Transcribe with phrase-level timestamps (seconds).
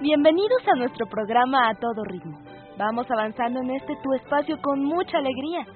[0.00, 2.38] Bienvenidos a nuestro programa A Todo Ritmo.
[2.78, 5.66] Vamos avanzando en este tu espacio con mucha alegría.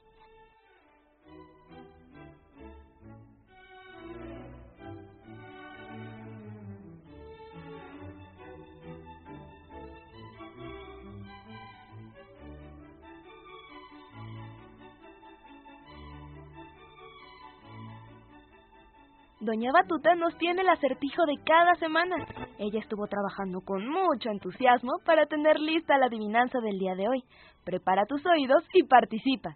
[19.41, 22.15] Doña Batuta nos tiene el acertijo de cada semana.
[22.57, 27.23] Ella estuvo trabajando con mucho entusiasmo para tener lista la adivinanza del día de hoy.
[27.63, 29.55] Prepara tus oídos y participa.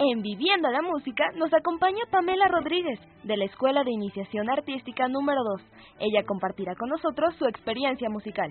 [0.00, 5.42] En Viviendo la Música nos acompaña Pamela Rodríguez, de la Escuela de Iniciación Artística número
[5.58, 5.62] 2.
[6.00, 8.50] Ella compartirá con nosotros su experiencia musical.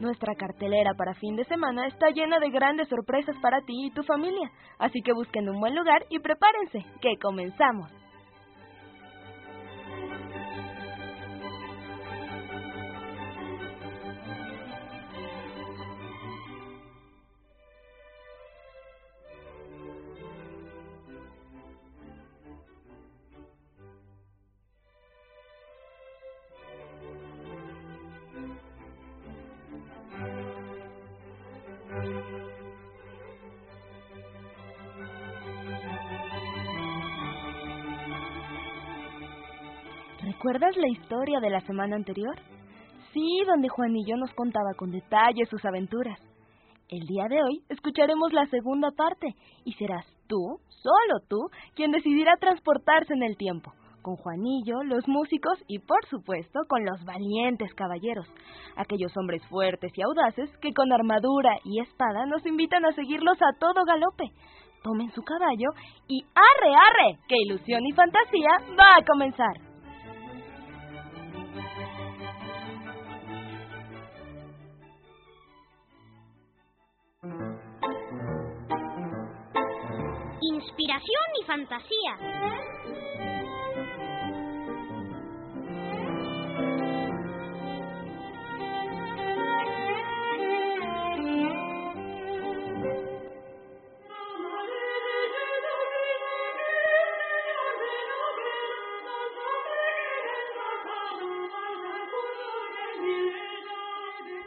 [0.00, 4.02] Nuestra cartelera para fin de semana está llena de grandes sorpresas para ti y tu
[4.02, 8.03] familia, así que busquen un buen lugar y prepárense, que comenzamos.
[40.44, 42.34] ¿Recuerdas la historia de la semana anterior?
[43.14, 46.20] Sí, donde Juanillo nos contaba con detalle sus aventuras.
[46.90, 49.28] El día de hoy escucharemos la segunda parte
[49.64, 53.72] y serás tú, solo tú, quien decidirá transportarse en el tiempo,
[54.02, 58.28] con Juanillo, los músicos y por supuesto con los valientes caballeros,
[58.76, 63.58] aquellos hombres fuertes y audaces que con armadura y espada nos invitan a seguirlos a
[63.58, 64.24] todo galope.
[64.82, 65.70] Tomen su caballo
[66.06, 69.73] y arre, arre, que ilusión y fantasía va a comenzar.
[80.54, 82.16] Inspiración y fantasía.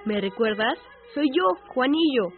[0.06, 0.80] ¿Me recuerdas?
[1.14, 1.44] Soy yo,
[1.74, 2.32] Juanillo,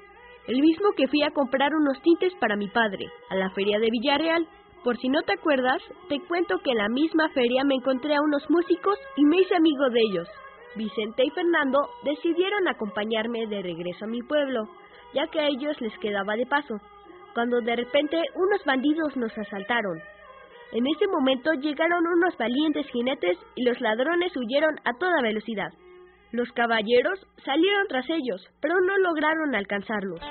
[0.50, 3.92] el mismo que fui a comprar unos tintes para mi padre, a la feria de
[3.92, 4.48] Villarreal.
[4.84, 8.22] Por si no te acuerdas, te cuento que en la misma feria me encontré a
[8.22, 10.28] unos músicos y me hice amigo de ellos.
[10.75, 14.68] Vicente y Fernando decidieron acompañarme de regreso a mi pueblo,
[15.13, 16.78] ya que a ellos les quedaba de paso,
[17.36, 20.00] cuando de repente unos bandidos nos asaltaron.
[20.72, 25.69] En ese momento llegaron unos valientes jinetes y los ladrones huyeron a toda velocidad.
[26.31, 30.22] Los caballeros salieron tras ellos, pero no lograron alcanzarlos.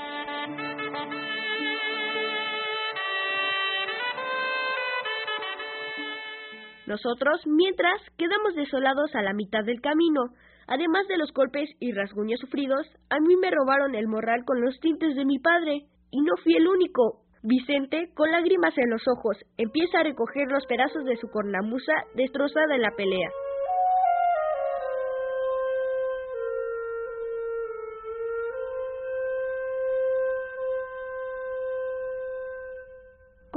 [6.87, 10.23] Nosotros, mientras, quedamos desolados a la mitad del camino.
[10.69, 14.79] Además de los golpes y rasguños sufridos, a mí me robaron el morral con los
[14.81, 15.83] tintes de mi padre.
[16.11, 17.23] Y no fui el único.
[17.43, 22.77] Vicente, con lágrimas en los ojos, empieza a recoger los pedazos de su cornamusa destrozada
[22.77, 23.29] en la pelea.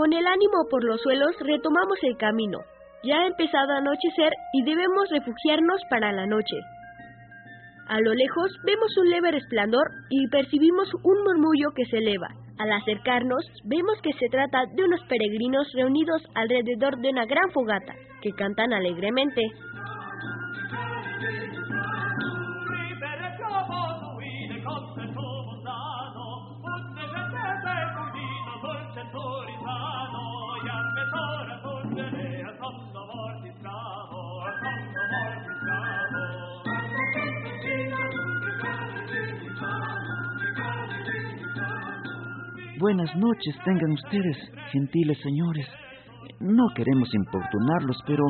[0.02, 2.58] Con el ánimo por los suelos retomamos el camino.
[3.04, 6.58] Ya ha empezado a anochecer y debemos refugiarnos para la noche.
[7.88, 12.30] A lo lejos vemos un leve resplandor y percibimos un murmullo que se eleva.
[12.58, 17.94] Al acercarnos, vemos que se trata de unos peregrinos reunidos alrededor de una gran fogata,
[18.24, 19.42] que cantan alegremente.
[42.82, 44.38] Buenas noches tengan ustedes,
[44.72, 45.68] gentiles señores.
[46.40, 48.24] No queremos importunarlos, pero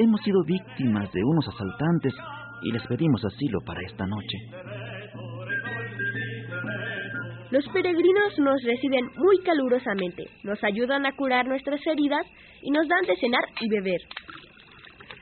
[0.00, 2.14] hemos sido víctimas de unos asaltantes
[2.62, 4.38] y les pedimos asilo para esta noche.
[7.50, 12.26] Los peregrinos nos reciben muy calurosamente, nos ayudan a curar nuestras heridas
[12.62, 14.00] y nos dan de cenar y beber.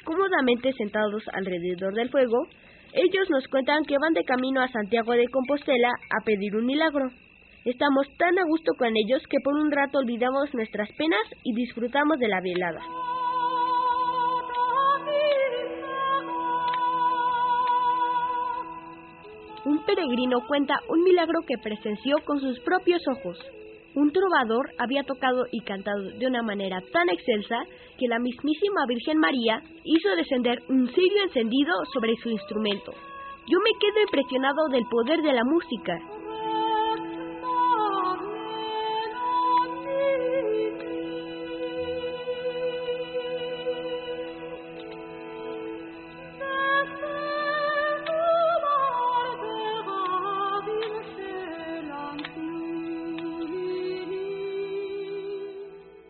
[0.05, 2.47] Cómodamente sentados alrededor del fuego,
[2.93, 7.11] ellos nos cuentan que van de camino a Santiago de Compostela a pedir un milagro.
[7.65, 12.19] Estamos tan a gusto con ellos que por un rato olvidamos nuestras penas y disfrutamos
[12.19, 12.81] de la velada.
[19.67, 23.39] Un peregrino cuenta un milagro que presenció con sus propios ojos.
[23.95, 27.59] Un trovador había tocado y cantado de una manera tan excelsa
[27.99, 32.93] que la mismísima Virgen María hizo descender un cirio encendido sobre su instrumento.
[33.47, 36.20] Yo me quedo impresionado del poder de la música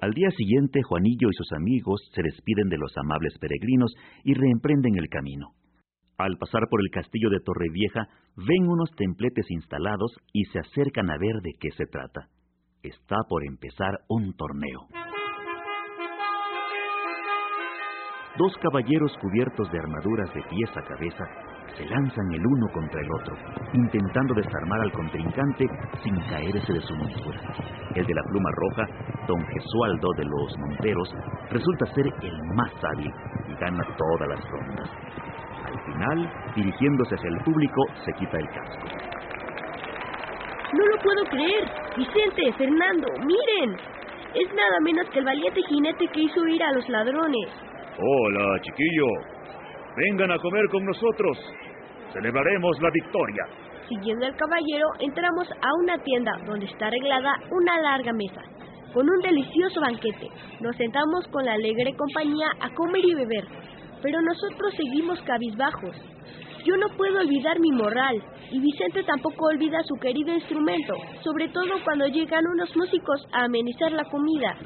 [0.00, 3.92] Al día siguiente, Juanillo y sus amigos se despiden de los amables peregrinos
[4.24, 5.48] y reemprenden el camino.
[6.16, 11.18] Al pasar por el castillo de Torrevieja, ven unos templetes instalados y se acercan a
[11.18, 12.28] ver de qué se trata.
[12.82, 14.88] Está por empezar un torneo.
[18.38, 21.24] Dos caballeros cubiertos de armaduras de pies a cabeza
[21.76, 23.34] se lanzan el uno contra el otro,
[23.72, 25.66] intentando desarmar al contrincante
[26.02, 27.40] sin caerse de su montura.
[27.94, 28.86] El de la pluma roja,
[29.26, 31.14] don Gesualdo de los Monteros,
[31.50, 33.12] resulta ser el más hábil
[33.48, 34.90] y gana todas las rondas.
[35.64, 38.86] Al final, dirigiéndose hacia el público, se quita el casco.
[40.72, 41.64] No lo puedo creer.
[41.96, 43.76] Vicente, Fernando, miren.
[44.34, 47.48] Es nada menos que el valiente jinete que hizo ir a los ladrones.
[47.98, 49.39] Hola, chiquillo.
[49.96, 51.38] Vengan a comer con nosotros.
[52.12, 53.44] Celebraremos la victoria.
[53.88, 58.40] Siguiendo al caballero, entramos a una tienda donde está arreglada una larga mesa,
[58.94, 60.28] con un delicioso banquete.
[60.60, 63.44] Nos sentamos con la alegre compañía a comer y beber,
[64.00, 65.96] pero nosotros seguimos cabizbajos.
[66.64, 70.94] Yo no puedo olvidar mi moral, y Vicente tampoco olvida su querido instrumento,
[71.24, 74.56] sobre todo cuando llegan unos músicos a amenizar la comida.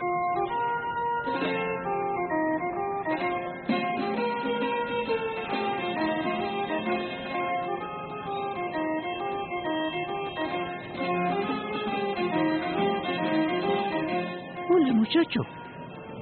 [15.04, 15.40] Muchacho.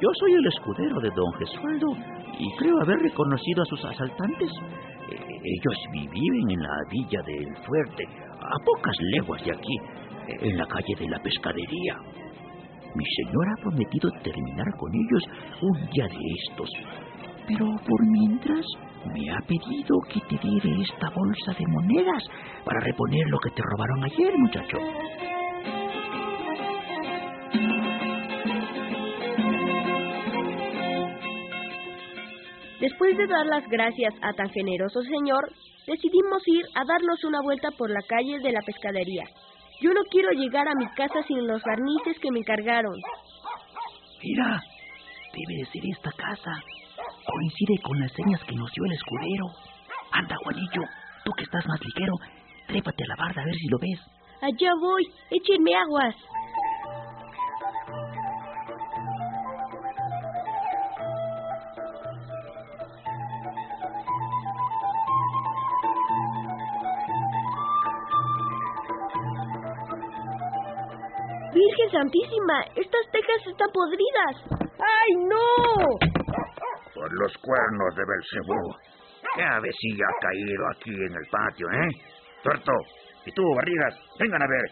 [0.01, 1.87] Yo soy el escudero de don Gesualdo
[2.39, 4.51] y creo haber reconocido a sus asaltantes.
[5.09, 8.05] Eh, ellos viven en la villa del fuerte,
[8.41, 9.77] a pocas leguas de aquí,
[10.29, 11.97] en la calle de la pescadería.
[12.95, 15.23] Mi señor ha prometido terminar con ellos
[15.63, 16.71] un día de estos,
[17.47, 18.67] pero por mientras
[19.15, 22.25] me ha pedido que te diere esta bolsa de monedas
[22.65, 24.79] para reponer lo que te robaron ayer, muchacho.
[32.83, 35.45] Después de dar las gracias a tan generoso señor,
[35.87, 39.23] decidimos ir a darnos una vuelta por la calle de la pescadería.
[39.81, 42.99] Yo no quiero llegar a mi casa sin los barnices que me encargaron.
[44.21, 44.61] Mira,
[45.33, 46.51] debe de ser esta casa.
[47.25, 49.47] Coincide con las señas que nos dio el escudero.
[50.11, 50.83] Anda, Juanillo,
[51.25, 52.15] tú que estás más ligero,
[52.67, 54.01] trépate a la barda a ver si lo ves.
[54.43, 56.17] Allá voy, échenme aguas.
[71.63, 74.35] Virgen Santísima, estas tejas están podridas.
[74.83, 75.99] ¡Ay, no!
[76.95, 78.75] Por los cuernos de Belcebú.
[79.37, 81.91] ¿Qué avecilla ha caído aquí en el patio, eh?
[82.43, 82.73] Tuerto,
[83.27, 84.71] y tú, Barrigas, vengan a ver.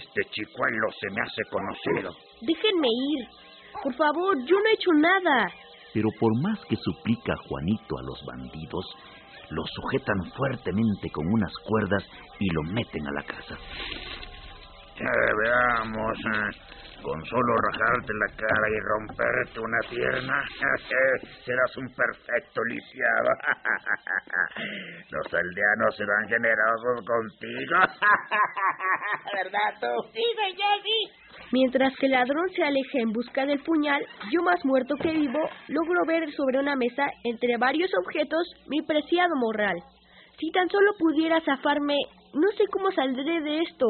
[0.00, 2.16] Este chicuelo se me hace conocido.
[2.40, 3.28] Déjenme ir.
[3.82, 5.52] Por favor, yo no he hecho nada.
[5.92, 8.96] Pero por más que suplica Juanito a los bandidos,
[9.50, 12.02] lo sujetan fuertemente con unas cuerdas
[12.40, 13.58] y lo meten a la casa.
[14.96, 20.42] Eh, veamos, eh, con solo rajarte la cara y romperte una pierna,
[21.44, 23.30] serás un perfecto lisiado.
[25.10, 27.76] Los aldeanos serán generosos contigo.
[29.34, 30.10] ¿Verdad tú?
[30.12, 30.74] Sí, señor.
[31.52, 35.40] Mientras que el ladrón se aleja en busca del puñal, yo más muerto que vivo,
[35.68, 39.76] logro ver sobre una mesa, entre varios objetos, mi preciado morral.
[40.38, 41.96] Si tan solo pudiera zafarme,
[42.32, 43.86] no sé cómo saldré de esto.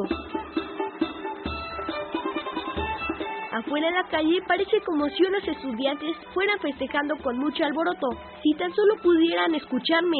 [3.54, 8.08] Afuera en la calle parece como si unos estudiantes fueran festejando con mucho alboroto.
[8.42, 10.18] Si tan solo pudieran escucharme.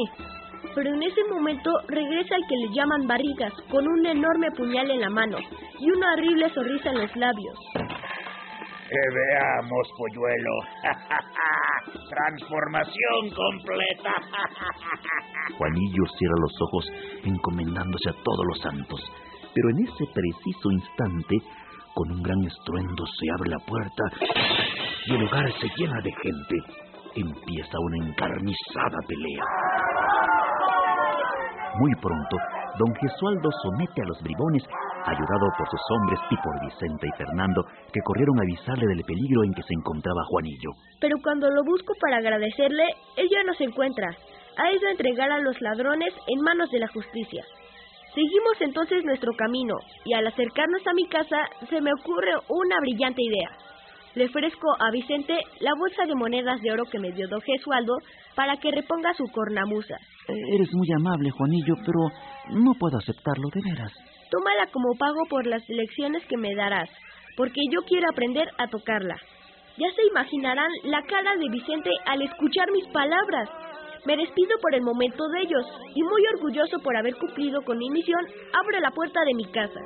[0.73, 5.00] Pero en ese momento regresa el que le llaman barrigas, con un enorme puñal en
[5.00, 5.38] la mano
[5.81, 7.59] y una horrible sonrisa en los labios.
[8.88, 10.55] Que veamos, polluelo.
[12.09, 14.12] Transformación completa.
[15.59, 16.87] Juanillo cierra los ojos
[17.25, 19.00] encomendándose a todos los santos.
[19.53, 21.37] Pero en ese preciso instante
[21.95, 24.05] con un gran estruendo se abre la puerta
[25.07, 26.57] y el lugar se llena de gente.
[27.15, 29.45] Empieza una encarnizada pelea.
[31.79, 32.37] Muy pronto,
[32.79, 34.65] don Gesualdo somete a los bribones,
[35.07, 39.45] ayudado por sus hombres y por Vicente y Fernando, que corrieron a avisarle del peligro
[39.45, 40.71] en que se encontraba Juanillo.
[41.01, 42.85] Pero cuando lo busco para agradecerle,
[43.17, 44.09] él ya no se encuentra.
[44.57, 47.45] Ha ido a entregar a los ladrones en manos de la justicia.
[48.14, 51.37] Seguimos entonces nuestro camino y al acercarnos a mi casa
[51.68, 53.50] se me ocurre una brillante idea.
[54.14, 57.97] Le ofrezco a Vicente la bolsa de monedas de oro que me dio don Gesualdo
[58.37, 59.97] para que reponga su cornamusa.
[60.28, 62.09] Eh, Eres muy amable, Juanillo, pero
[62.50, 63.92] no puedo aceptarlo de veras.
[64.30, 66.88] Tómala como pago por las lecciones que me darás,
[67.37, 69.16] porque yo quiero aprender a tocarla.
[69.76, 73.49] Ya se imaginarán la cara de Vicente al escuchar mis palabras.
[74.06, 77.88] Me despido por el momento de ellos y muy orgulloso por haber cumplido con mi
[77.88, 78.20] misión,
[78.52, 79.80] abro la puerta de mi casa.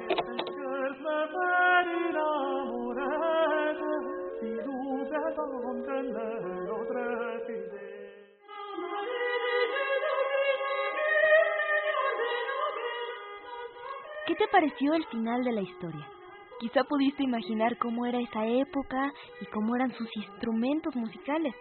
[14.27, 16.07] ¿Qué te pareció el final de la historia?
[16.59, 21.55] Quizá pudiste imaginar cómo era esa época y cómo eran sus instrumentos musicales.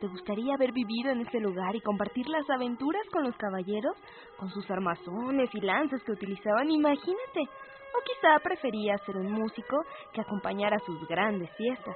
[0.00, 3.94] ¿Te gustaría haber vivido en ese lugar y compartir las aventuras con los caballeros,
[4.38, 6.70] con sus armazones y lanzas que utilizaban?
[6.70, 7.40] Imagínate.
[7.40, 11.94] O quizá preferías ser un músico que acompañara sus grandes fiestas.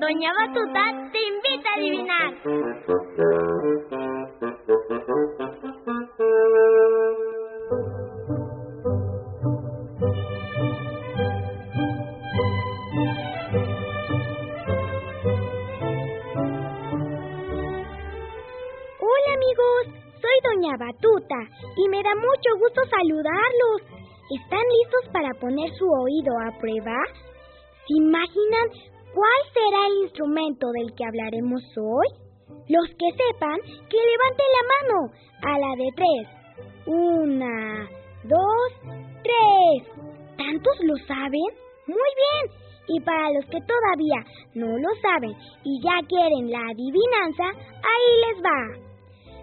[0.01, 1.04] Doña Batuta
[26.85, 28.67] ¿Se imaginan
[29.13, 32.07] cuál será el instrumento del que hablaremos hoy?
[32.69, 33.57] Los que sepan,
[33.89, 34.97] que levanten la mano
[35.41, 36.25] a la de tres.
[36.85, 37.89] Una,
[38.23, 38.69] dos,
[39.23, 40.05] tres.
[40.37, 41.49] ¿Tantos lo saben?
[41.87, 42.65] Muy bien.
[42.87, 44.21] Y para los que todavía
[44.53, 47.45] no lo saben y ya quieren la adivinanza,
[47.81, 48.85] ahí les va.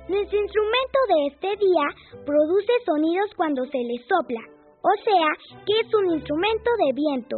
[0.08, 4.42] Nuestro instrumento de este día produce sonidos cuando se le sopla,
[4.82, 7.36] o sea que es un instrumento de viento.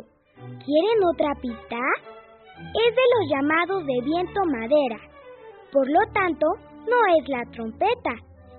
[0.64, 1.78] ¿Quieren otra pista?
[2.56, 5.00] Es de los llamados de viento madera.
[5.72, 6.46] Por lo tanto,
[6.88, 8.12] no es la trompeta.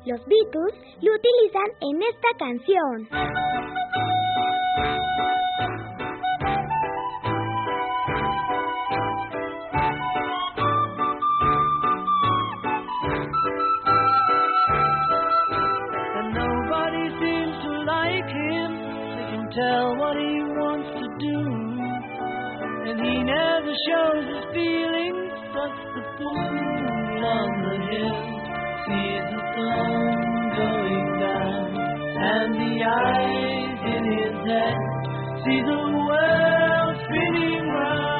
[0.05, 3.07] Los Beatles lo utilizan en esta canción.
[27.33, 28.19] On the hill.
[28.85, 30.05] Sees the sun
[30.59, 31.67] going down,
[32.29, 34.77] and the eyes in his head
[35.43, 38.15] see the world spinning round.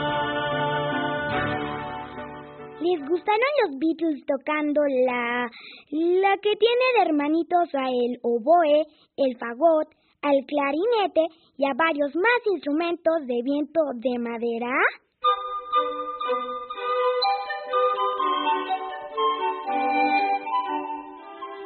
[2.81, 5.49] ¿Les gustaron los Beatles tocando la
[5.91, 8.85] la que tiene de hermanitos a el oboe,
[9.17, 9.87] el fagot,
[10.21, 11.25] al clarinete
[11.57, 14.73] y a varios más instrumentos de viento de madera?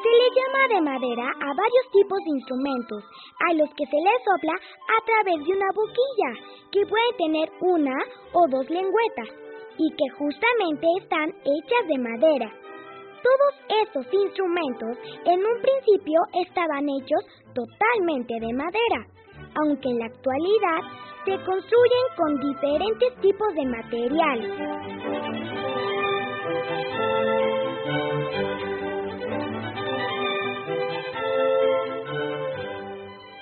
[0.10, 3.04] Se le llama de madera a varios tipos de instrumentos,
[3.48, 6.32] a los que se les sopla a través de una boquilla,
[6.72, 7.94] que puede tener una
[8.34, 9.30] o dos lengüetas,
[9.78, 12.50] y que justamente están hechas de madera.
[13.22, 13.54] Todos
[13.86, 19.06] estos instrumentos en un principio estaban hechos totalmente de madera,
[19.62, 20.82] aunque en la actualidad
[21.26, 24.58] se construyen con diferentes tipos de materiales.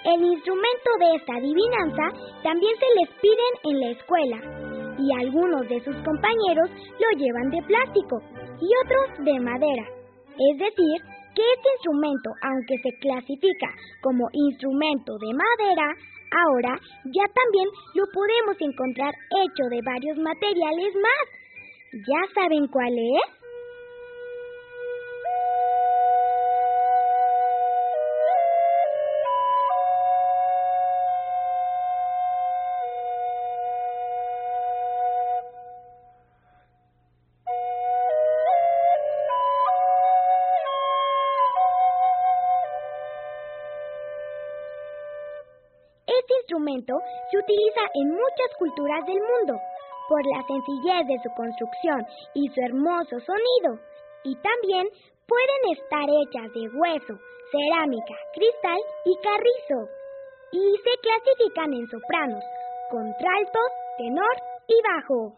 [0.07, 2.07] El instrumento de esta adivinanza
[2.41, 4.39] también se les piden en la escuela
[4.97, 8.21] y algunos de sus compañeros lo llevan de plástico
[8.61, 9.83] y otros de madera.
[10.31, 10.95] Es decir,
[11.35, 13.67] que este instrumento, aunque se clasifica
[14.01, 15.91] como instrumento de madera,
[16.31, 16.79] ahora
[17.11, 21.25] ya también lo podemos encontrar hecho de varios materiales más.
[22.07, 23.46] ¿Ya saben cuál es?
[46.85, 49.59] Se utiliza en muchas culturas del mundo
[50.07, 53.79] por la sencillez de su construcción y su hermoso sonido.
[54.23, 54.87] Y también
[55.27, 57.13] pueden estar hechas de hueso,
[57.51, 59.89] cerámica, cristal y carrizo.
[60.51, 62.43] Y se clasifican en sopranos,
[62.89, 64.35] contraltos, tenor
[64.67, 65.35] y bajo.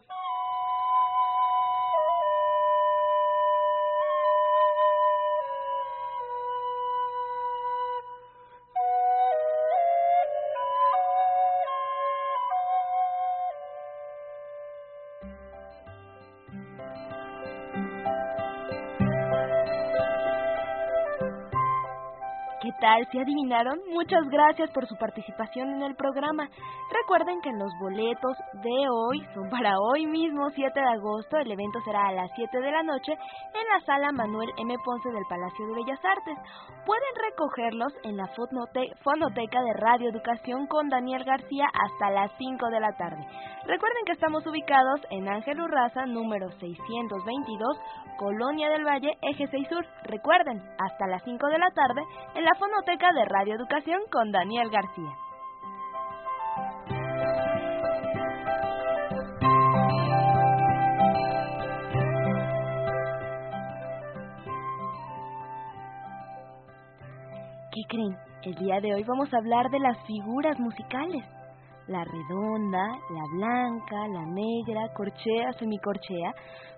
[22.80, 23.78] Tal si adivinaron?
[23.92, 26.48] Muchas gracias por su participación en el programa.
[26.90, 31.36] Recuerden que los boletos de hoy son para hoy mismo, 7 de agosto.
[31.38, 34.74] El evento será a las 7 de la noche en la sala Manuel M.
[34.84, 36.38] Ponce del Palacio de Bellas Artes.
[36.84, 38.28] Pueden recogerlos en la
[39.02, 43.26] fonoteca de Radio Educación con Daniel García hasta las 5 de la tarde.
[43.66, 47.78] Recuerden que estamos ubicados en Ángel Urraza, número 622,
[48.20, 49.86] Colonia del Valle, Eje 6 Sur.
[50.02, 52.02] Recuerden, hasta las 5 de la tarde
[52.34, 55.10] en la fonoteca de Radio Educación con Daniel García.
[67.72, 68.18] ¿Qué creen?
[68.42, 71.24] El día de hoy vamos a hablar de las figuras musicales.
[71.88, 76.34] La redonda, la blanca, la negra, corchea, semicorchea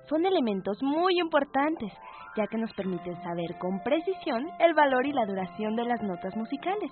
[0.09, 1.93] son elementos muy importantes,
[2.37, 6.37] ya que nos permiten saber con precisión el valor y la duración de las notas
[6.37, 6.91] musicales,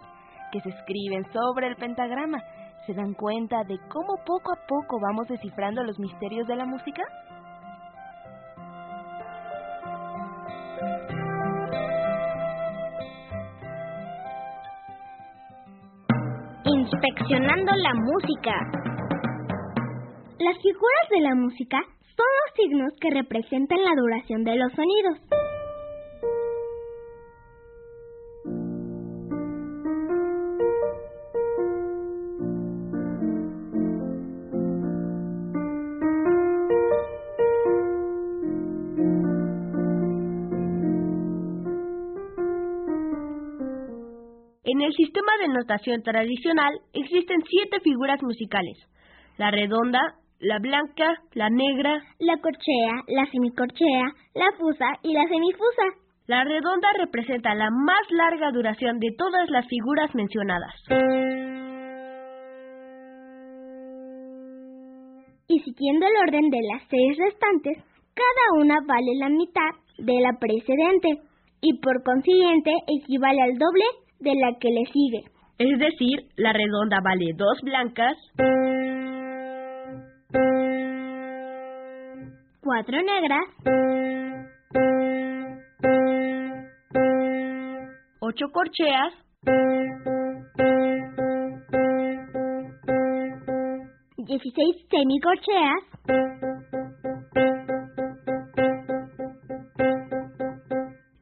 [0.52, 2.42] que se escriben sobre el pentagrama.
[2.86, 7.02] ¿Se dan cuenta de cómo poco a poco vamos descifrando los misterios de la música?
[16.92, 18.50] Inspeccionando la música.
[20.38, 21.78] Las figuras de la música
[22.16, 25.39] son los signos que representan la duración de los sonidos.
[44.90, 48.76] El sistema de notación tradicional existen siete figuras musicales.
[49.38, 50.00] La redonda,
[50.40, 52.02] la blanca, la negra.
[52.18, 55.86] La corchea, la semicorchea, la fusa y la semifusa.
[56.26, 60.74] La redonda representa la más larga duración de todas las figuras mencionadas.
[65.46, 67.78] Y siguiendo el orden de las seis restantes,
[68.14, 71.22] cada una vale la mitad de la precedente
[71.60, 73.84] y por consiguiente equivale al doble
[74.20, 75.24] de la que le sigue.
[75.58, 78.16] Es decir, la redonda vale dos blancas,
[82.62, 83.48] Cuatro negras,
[88.20, 89.12] ocho corcheas,
[94.18, 95.84] dieciséis semicorcheas,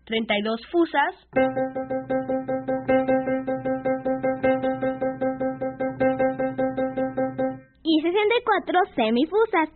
[0.04, 1.14] treinta y dos fusas,
[7.98, 9.68] y sesenta y cuatro semifusas.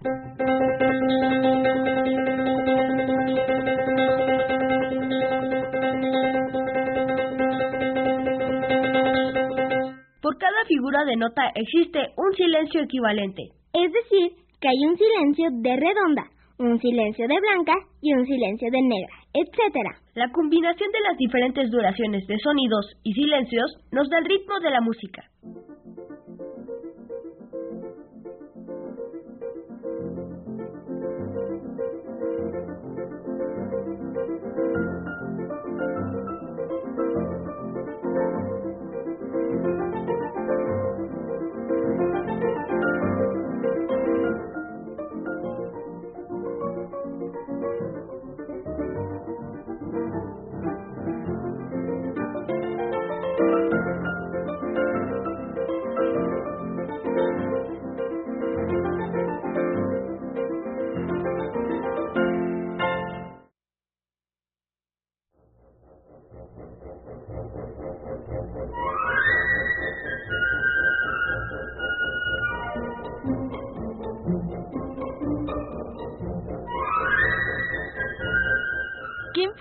[10.22, 13.42] Por cada figura de nota existe un silencio equivalente.
[13.74, 14.30] Es decir,
[14.60, 16.22] que hay un silencio de redonda,
[16.60, 19.98] un silencio de blanca y un silencio de negra, etcétera.
[20.14, 24.70] La combinación de las diferentes duraciones de sonidos y silencios nos da el ritmo de
[24.70, 25.24] la música.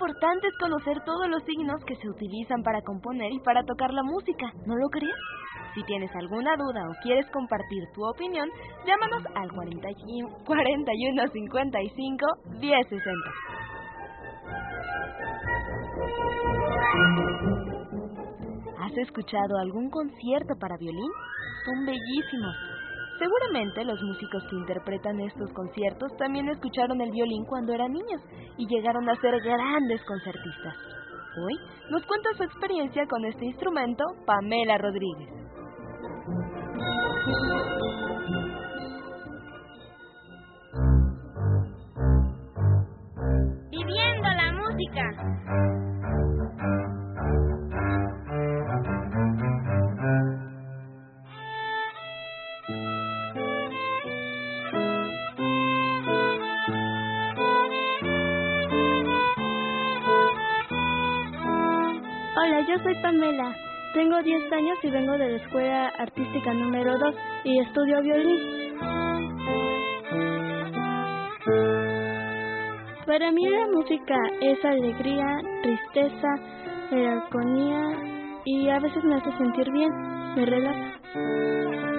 [0.02, 4.02] Importante es conocer todos los signos que se utilizan para componer y para tocar la
[4.02, 5.14] música, ¿no lo crees?
[5.74, 8.48] Si tienes alguna duda o quieres compartir tu opinión,
[8.84, 12.26] llámanos al 41 41 55
[12.58, 13.12] 10 60.
[18.80, 21.12] ¿Has escuchado algún concierto para violín?
[21.64, 22.71] Son bellísimos.
[23.22, 28.20] Seguramente los músicos que interpretan estos conciertos también escucharon el violín cuando eran niños
[28.58, 30.74] y llegaron a ser grandes concertistas.
[31.38, 31.54] Hoy
[31.88, 35.28] nos cuenta su experiencia con este instrumento Pamela Rodríguez.
[43.70, 45.91] Viviendo la música.
[63.94, 68.40] Tengo 10 años y vengo de la Escuela Artística número 2 y estudio violín.
[73.06, 76.28] Para mí la música es alegría, tristeza,
[76.90, 77.92] melancolía
[78.44, 79.92] y a veces me hace sentir bien,
[80.34, 81.91] me relaja.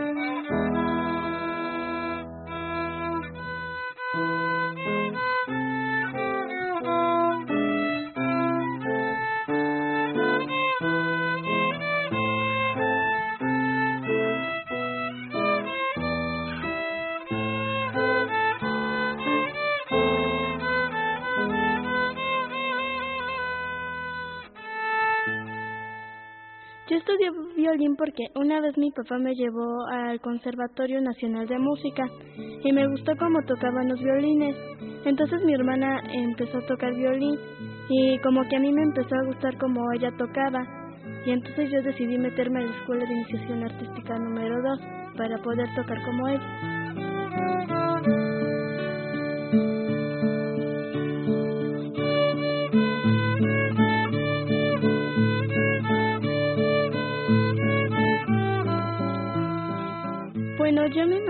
[26.90, 32.04] Yo estudié violín porque una vez mi papá me llevó al Conservatorio Nacional de Música
[32.62, 34.54] y me gustó cómo tocaban los violines.
[35.06, 37.40] Entonces mi hermana empezó a tocar violín
[37.90, 40.68] y como que a mí me empezó a gustar cómo ella tocaba.
[41.26, 44.80] Y entonces yo decidí meterme a la Escuela de Iniciación Artística número 2
[45.16, 46.83] para poder tocar como ella.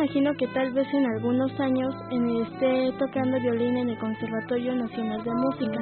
[0.03, 5.23] imagino que tal vez en algunos años eh, esté tocando violín en el Conservatorio Nacional
[5.23, 5.79] de Música.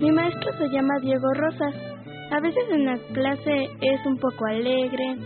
[0.00, 1.74] Mi maestro se llama Diego Rosas.
[2.32, 5.16] A veces en la clase es un poco alegre,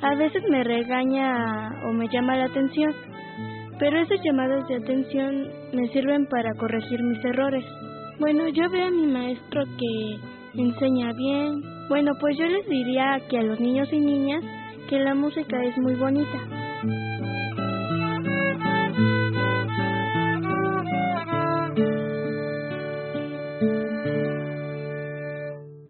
[0.00, 2.94] a veces me regaña o me llama la atención,
[3.78, 7.64] pero esas llamadas de atención me sirven para corregir mis errores.
[8.18, 11.62] Bueno, yo veo a mi maestro que enseña bien.
[11.88, 14.44] Bueno, pues yo les diría que a los niños y niñas
[14.88, 16.38] que la música es muy bonita.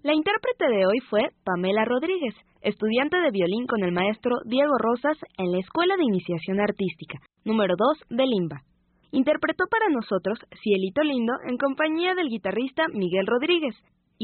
[0.02, 5.16] La intérprete de hoy fue Pamela Rodríguez, estudiante de violín con el maestro Diego Rosas
[5.38, 8.62] en la Escuela de Iniciación Artística, número 2 de Limba.
[9.10, 13.74] Interpretó para nosotros Cielito Lindo en compañía del guitarrista Miguel Rodríguez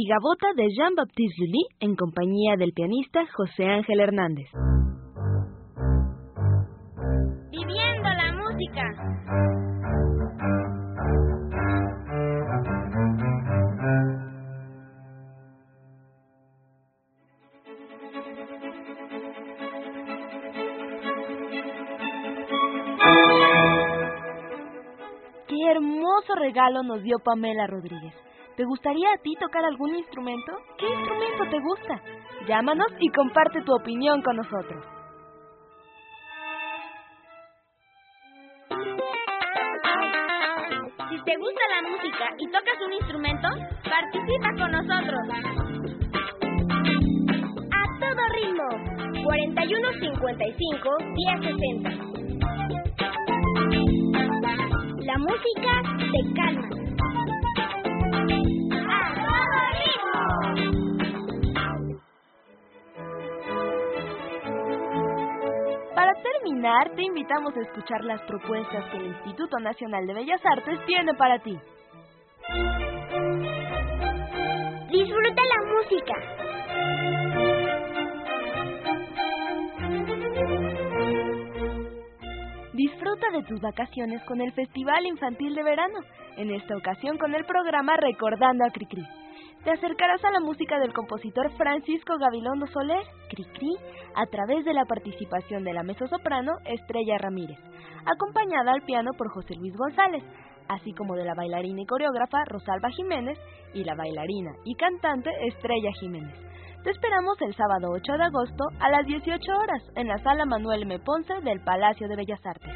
[0.01, 4.47] y Gabota de Jean-Baptiste Lully en compañía del pianista José Ángel Hernández.
[7.51, 8.85] Viviendo la música.
[25.49, 28.28] ¡Qué hermoso regalo nos dio Pamela Rodríguez!
[28.59, 30.53] ¿Te gustaría a ti tocar algún instrumento?
[30.79, 32.03] ¿Qué instrumento te gusta?
[32.49, 34.85] Llámanos y comparte tu opinión con nosotros.
[41.09, 43.49] Si te gusta la música y tocas un instrumento,
[43.88, 45.21] participa con nosotros.
[47.71, 48.68] A todo ritmo.
[49.23, 51.90] 4155 1060.
[55.05, 56.78] La música te calma.
[65.95, 70.79] Para terminar, te invitamos a escuchar las propuestas que el Instituto Nacional de Bellas Artes
[70.87, 71.59] tiene para ti.
[74.91, 76.14] Disfruta la música.
[82.73, 85.99] Disfruta de tus vacaciones con el Festival Infantil de Verano,
[86.38, 89.05] en esta ocasión con el programa Recordando a Cricri.
[89.64, 93.77] Te acercarás a la música del compositor Francisco Gabilondo Soler, Cricri,
[94.14, 97.59] a través de la participación de la mezzosoprano Estrella Ramírez,
[98.07, 100.22] acompañada al piano por José Luis González,
[100.68, 103.38] así como de la bailarina y coreógrafa Rosalba Jiménez
[103.74, 106.37] y la bailarina y cantante Estrella Jiménez.
[106.85, 110.83] Te esperamos el sábado 8 de agosto a las 18 horas en la sala Manuel
[110.83, 111.01] M.
[111.01, 112.72] Ponce del Palacio de Bellas Artes.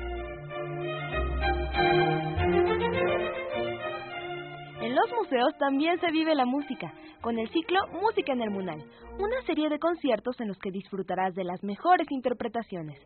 [4.82, 8.82] En los museos también se vive la música, con el ciclo Música en el Munal,
[9.16, 12.98] una serie de conciertos en los que disfrutarás de las mejores interpretaciones.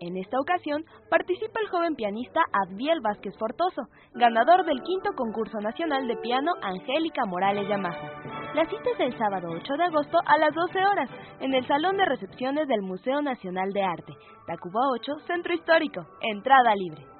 [0.00, 3.80] En esta ocasión participa el joven pianista Adviel Vázquez Fortoso,
[4.12, 8.52] ganador del quinto concurso nacional de piano Angélica Morales Yamaha.
[8.54, 11.08] La cita es el sábado 8 de agosto a las 12 horas
[11.40, 14.12] en el Salón de Recepciones del Museo Nacional de Arte,
[14.46, 17.11] Tacuba 8, Centro Histórico, entrada libre.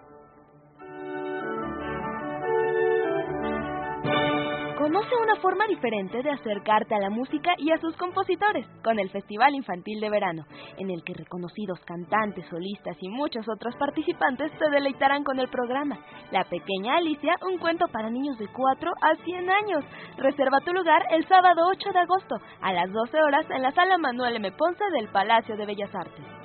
[4.92, 9.08] Conoce una forma diferente de acercarte a la música y a sus compositores con el
[9.08, 10.44] Festival Infantil de Verano,
[10.76, 15.98] en el que reconocidos cantantes, solistas y muchos otros participantes te deleitarán con el programa
[16.30, 19.82] La Pequeña Alicia, un cuento para niños de 4 a 100 años.
[20.18, 23.96] Reserva tu lugar el sábado 8 de agosto a las 12 horas en la sala
[23.96, 24.52] Manuel M.
[24.52, 26.41] Ponce del Palacio de Bellas Artes.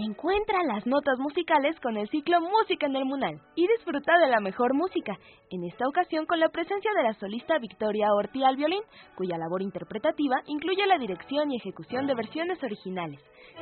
[0.00, 4.38] Encuentra las notas musicales con el ciclo Música en el Munal y disfruta de la
[4.38, 5.18] mejor música,
[5.50, 8.82] en esta ocasión con la presencia de la solista Victoria Orti al violín,
[9.16, 13.18] cuya labor interpretativa incluye la dirección y ejecución de versiones originales,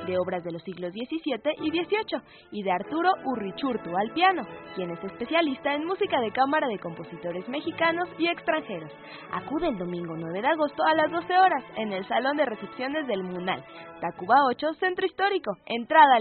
[0.07, 2.21] de obras de los siglos XVII y XVIII,
[2.51, 4.43] y de Arturo Urrichurtu al piano,
[4.75, 8.93] quien es especialista en música de cámara de compositores mexicanos y extranjeros.
[9.33, 13.07] Acude el domingo 9 de agosto a las 12 horas en el Salón de Recepciones
[13.07, 13.65] del Munal,
[14.03, 16.21] Tacuba 8, Centro Histórico, entrada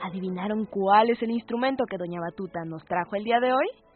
[0.00, 3.87] ¿Adivinaron cuál es el instrumento que Doña Batuta nos trajo el día de hoy?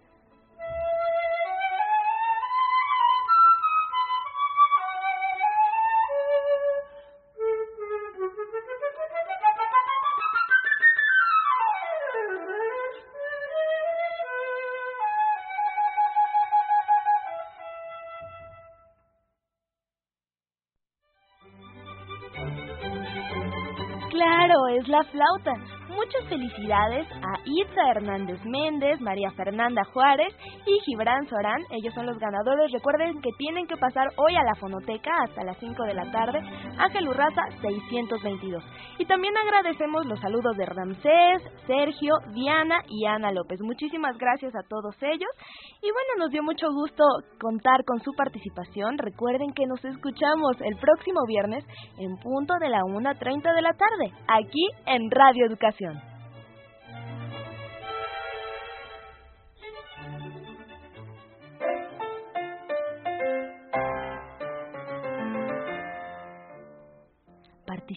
[25.04, 25.54] Flauta,
[26.12, 30.28] Muchas felicidades a Itza Hernández Méndez, María Fernanda Juárez
[30.66, 31.62] y Gibran Során.
[31.70, 32.70] Ellos son los ganadores.
[32.70, 36.38] Recuerden que tienen que pasar hoy a la fonoteca hasta las 5 de la tarde.
[36.76, 38.62] Ángel Urraza 622.
[38.98, 43.60] Y también agradecemos los saludos de Ramsés, Sergio, Diana y Ana López.
[43.62, 45.30] Muchísimas gracias a todos ellos.
[45.80, 47.04] Y bueno, nos dio mucho gusto
[47.40, 48.98] contar con su participación.
[48.98, 51.64] Recuerden que nos escuchamos el próximo viernes
[51.96, 56.01] en punto de la 1.30 de la tarde, aquí en Radio Educación.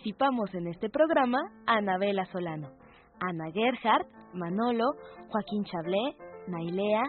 [0.05, 2.69] Participamos en este programa Anabela Solano,
[3.19, 4.85] Ana Gerhardt, Manolo,
[5.29, 6.15] Joaquín Chablé,
[6.45, 7.01] Nailea,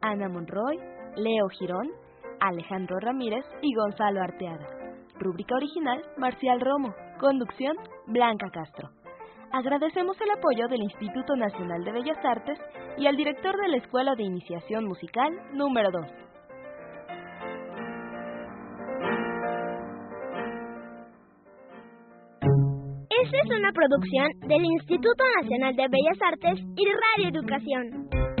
[0.00, 0.78] Ana Monroy,
[1.16, 1.90] Leo Girón,
[2.38, 4.68] Alejandro Ramírez y Gonzalo Arteaga.
[5.18, 6.94] Rúbrica original, Marcial Romo.
[7.18, 8.88] Conducción, Blanca Castro.
[9.50, 12.60] Agradecemos el apoyo del Instituto Nacional de Bellas Artes
[12.96, 16.23] y al director de la Escuela de Iniciación Musical número 2.
[23.42, 28.33] Es una producción del Instituto Nacional de Bellas Artes y Radio Educación.